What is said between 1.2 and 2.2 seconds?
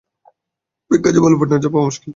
ভালো পার্টনার পাওয়া মুশকিল, তাই না?